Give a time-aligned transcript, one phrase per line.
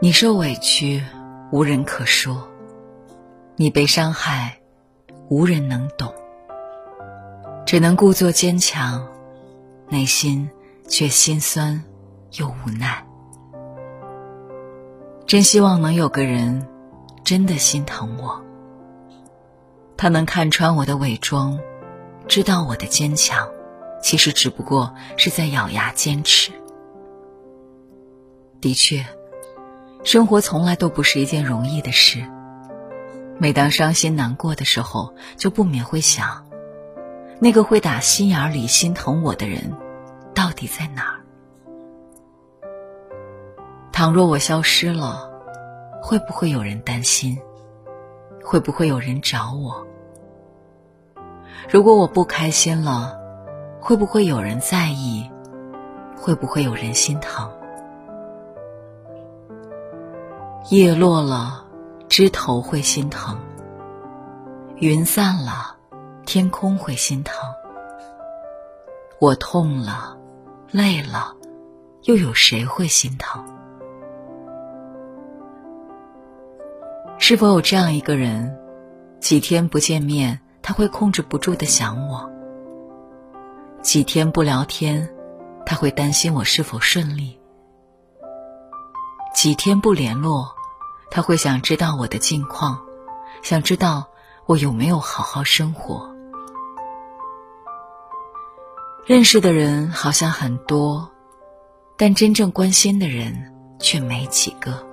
[0.00, 1.02] 你受委屈，
[1.50, 2.36] 无人可说；
[3.56, 4.56] 你被伤害，
[5.28, 6.14] 无人能懂。
[7.66, 9.04] 只能故作坚强，
[9.88, 10.48] 内心
[10.86, 11.82] 却心酸
[12.34, 13.04] 又无奈。
[15.26, 16.64] 真希望能有个人
[17.24, 18.40] 真的心疼我，
[19.96, 21.58] 他能看穿我的伪装，
[22.28, 23.48] 知道我的坚强，
[24.00, 26.52] 其实只不过是在咬牙坚持。
[28.60, 29.04] 的确。
[30.08, 32.24] 生活从来都不是一件容易的事。
[33.36, 36.46] 每当伤心难过的时候，就不免会想，
[37.40, 39.70] 那个会打心眼里心疼我的人，
[40.32, 41.20] 到底在哪儿？
[43.92, 45.30] 倘若我消失了，
[46.02, 47.38] 会不会有人担心？
[48.42, 49.86] 会不会有人找我？
[51.68, 53.14] 如果我不开心了，
[53.78, 55.30] 会不会有人在意？
[56.16, 57.52] 会不会有人心疼？
[60.66, 61.64] 叶落了，
[62.10, 63.34] 枝头会心疼；
[64.76, 65.76] 云散了，
[66.26, 67.34] 天空会心疼。
[69.18, 70.18] 我痛了，
[70.70, 71.34] 累了，
[72.02, 73.42] 又有谁会心疼？
[77.16, 78.54] 是否有这样一个人，
[79.20, 82.28] 几天不见面，他会控制不住的想我；
[83.80, 85.08] 几天不聊天，
[85.64, 87.37] 他会担心我是否顺利；
[89.38, 90.52] 几天不联络。
[91.12, 92.76] 他会想知道我的近况，
[93.40, 94.08] 想知道
[94.46, 96.12] 我有没有好好生活。
[99.06, 101.08] 认识的人好像很多，
[101.96, 104.84] 但真正关心的人却没几个。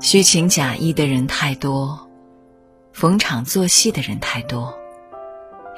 [0.00, 2.10] 虚情假意的人太多，
[2.92, 4.76] 逢场作戏的人太多，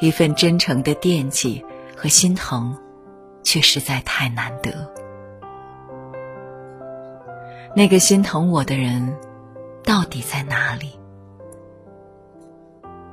[0.01, 1.63] 一份真诚的惦记
[1.95, 2.75] 和心疼，
[3.43, 4.91] 却实在太难得。
[7.75, 9.17] 那个心疼我的人，
[9.85, 10.99] 到底在哪里？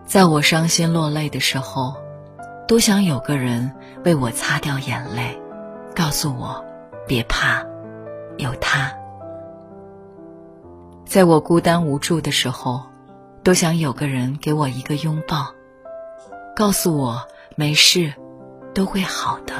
[0.05, 1.95] 在我伤心落泪的时候，
[2.67, 3.71] 多想有个人
[4.03, 5.39] 为我擦掉眼泪，
[5.95, 6.63] 告诉我
[7.05, 7.63] 别怕，
[8.37, 8.91] 有他。
[11.05, 12.81] 在我孤单无助的时候，
[13.43, 15.47] 多想有个人给我一个拥抱，
[16.55, 17.21] 告诉我
[17.55, 18.11] 没事，
[18.73, 19.53] 都会好的。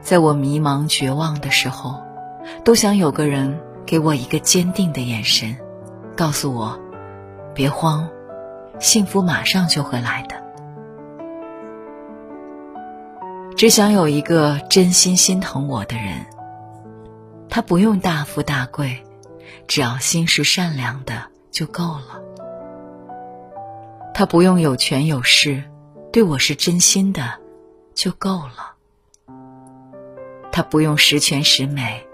[0.00, 2.07] 在我迷茫绝望的时候。
[2.64, 5.56] 都想有个人给我一个坚定的眼神，
[6.16, 6.78] 告诉我
[7.54, 8.08] 别慌，
[8.78, 10.36] 幸福马上就会来的。
[13.56, 16.26] 只想有一个真心心疼我的人，
[17.48, 19.02] 他不用大富大贵，
[19.66, 22.22] 只要心是善良的就够了。
[24.14, 25.64] 他不用有权有势，
[26.12, 27.34] 对我是真心的
[27.94, 28.74] 就够了。
[30.52, 32.07] 他不用十全十美。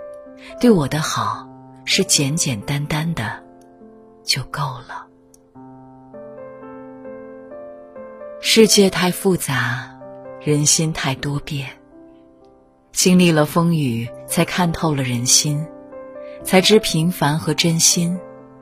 [0.61, 1.49] 对我的好
[1.85, 3.43] 是简简单单的
[4.23, 5.07] 就够了。
[8.41, 9.99] 世界太复杂，
[10.41, 11.69] 人心太多变。
[12.93, 15.67] 经历了风雨，才看透了人心，
[16.45, 18.19] 才知平凡和真心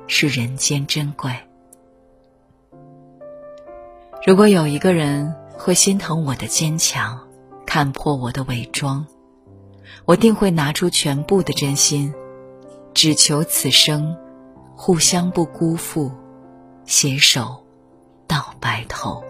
[0.06, 1.32] 是人间珍贵。
[4.24, 7.28] 如果有一个人会心疼我的坚强，
[7.66, 9.06] 看破我的伪装。
[10.04, 12.12] 我定会拿出全部的真心，
[12.94, 14.16] 只求此生
[14.76, 16.10] 互相不辜负，
[16.84, 17.64] 携手
[18.26, 19.22] 到白头。